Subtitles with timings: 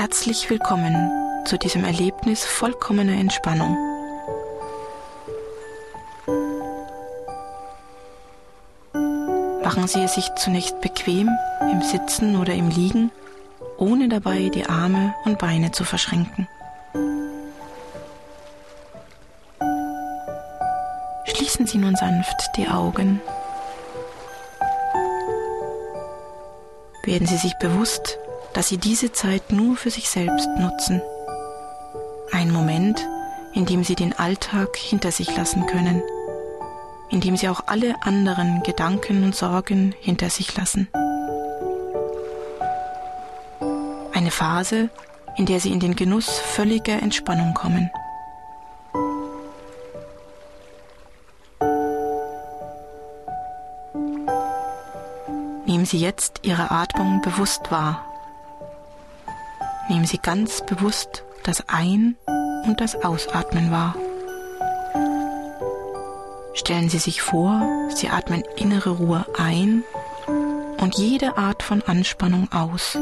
[0.00, 3.76] Herzlich willkommen zu diesem Erlebnis vollkommener Entspannung.
[9.62, 11.28] Machen Sie es sich zunächst bequem
[11.70, 13.10] im Sitzen oder im Liegen,
[13.76, 16.48] ohne dabei die Arme und Beine zu verschränken.
[21.26, 23.20] Schließen Sie nun sanft die Augen.
[27.04, 28.18] Werden Sie sich bewusst,
[28.54, 31.00] dass Sie diese Zeit nur für sich selbst nutzen.
[32.32, 33.06] Ein Moment,
[33.52, 36.02] in dem Sie den Alltag hinter sich lassen können,
[37.10, 40.88] in dem Sie auch alle anderen Gedanken und Sorgen hinter sich lassen.
[44.12, 44.90] Eine Phase,
[45.36, 47.90] in der Sie in den Genuss völliger Entspannung kommen.
[55.66, 58.09] Nehmen Sie jetzt Ihre Atmung bewusst wahr.
[59.90, 62.16] Nehmen Sie ganz bewusst das Ein-
[62.64, 63.96] und das Ausatmen wahr.
[66.54, 67.60] Stellen Sie sich vor,
[67.92, 69.82] Sie atmen innere Ruhe ein
[70.78, 72.96] und jede Art von Anspannung aus.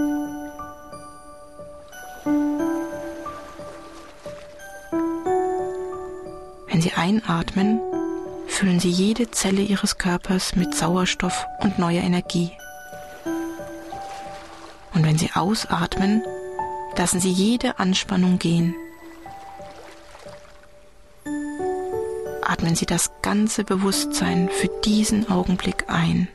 [6.69, 7.81] Wenn Sie einatmen,
[8.47, 12.51] füllen Sie jede Zelle Ihres Körpers mit Sauerstoff und neuer Energie.
[14.95, 16.23] Und wenn Sie ausatmen,
[16.99, 18.75] Lassen Sie jede Anspannung gehen.
[22.43, 26.27] Atmen Sie das ganze Bewusstsein für diesen Augenblick ein.